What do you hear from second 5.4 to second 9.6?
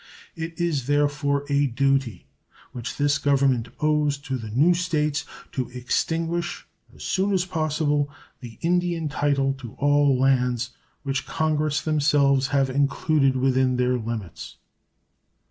to extinguish as soon as possible the Indian title